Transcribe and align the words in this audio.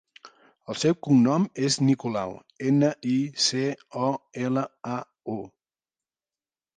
El 0.73 0.77
seu 0.83 0.95
cognom 1.07 1.43
és 1.67 1.75
Nicolau: 1.89 2.33
ena, 2.69 2.89
i, 3.15 3.17
ce, 3.49 3.61
o, 4.07 4.07
ela, 4.47 4.65
a, 4.95 4.97
u. 5.35 5.37